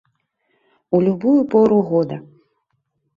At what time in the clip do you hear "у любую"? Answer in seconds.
0.97-1.35